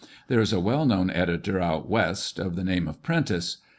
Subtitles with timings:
[0.29, 3.57] There is a well known editor" out west," of the name of Prentice.